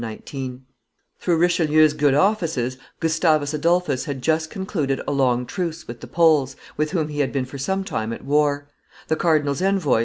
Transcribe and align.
119.] 0.03 0.65
Through 1.19 1.37
Richelieu's 1.37 1.93
good 1.93 2.15
offices, 2.15 2.75
Gustavus 2.99 3.53
Adolphus 3.53 4.05
had 4.05 4.23
just 4.23 4.49
concluded 4.49 4.99
a 5.07 5.11
long 5.11 5.45
truce 5.45 5.87
with 5.87 6.01
the 6.01 6.07
Poles, 6.07 6.55
with 6.75 6.89
whom 6.89 7.09
he 7.09 7.19
had 7.19 7.31
been 7.31 7.45
for 7.45 7.59
some 7.59 7.83
time 7.83 8.11
at 8.11 8.25
war: 8.25 8.67
the 9.09 9.15
cardinal's 9.15 9.61
envoy, 9.61 9.97
M. 9.97 9.99